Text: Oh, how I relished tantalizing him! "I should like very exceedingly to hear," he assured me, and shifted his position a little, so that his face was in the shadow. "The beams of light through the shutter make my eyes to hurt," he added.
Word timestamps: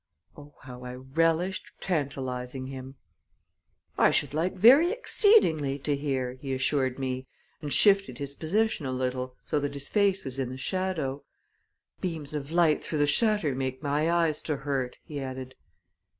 Oh, 0.35 0.55
how 0.63 0.83
I 0.83 0.95
relished 0.95 1.73
tantalizing 1.79 2.65
him! 2.65 2.95
"I 3.99 4.09
should 4.09 4.33
like 4.33 4.55
very 4.55 4.89
exceedingly 4.91 5.77
to 5.77 5.95
hear," 5.95 6.33
he 6.41 6.55
assured 6.55 6.97
me, 6.97 7.27
and 7.61 7.71
shifted 7.71 8.17
his 8.17 8.33
position 8.33 8.87
a 8.87 8.91
little, 8.91 9.35
so 9.45 9.59
that 9.59 9.75
his 9.75 9.89
face 9.89 10.25
was 10.25 10.39
in 10.39 10.49
the 10.49 10.57
shadow. 10.57 11.23
"The 11.99 12.07
beams 12.07 12.33
of 12.33 12.51
light 12.51 12.83
through 12.83 12.97
the 12.97 13.05
shutter 13.05 13.53
make 13.53 13.83
my 13.83 14.09
eyes 14.09 14.41
to 14.41 14.57
hurt," 14.57 14.97
he 15.03 15.19
added. 15.19 15.53